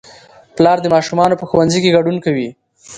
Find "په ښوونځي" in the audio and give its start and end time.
1.39-1.79